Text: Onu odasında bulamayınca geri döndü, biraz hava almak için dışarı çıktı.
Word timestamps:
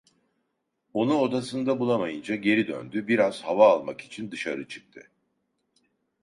Onu 0.93 1.17
odasında 1.17 1.79
bulamayınca 1.79 2.35
geri 2.35 2.67
döndü, 2.67 3.07
biraz 3.07 3.41
hava 3.43 3.69
almak 3.73 4.01
için 4.01 4.31
dışarı 4.31 4.67
çıktı. 4.67 5.11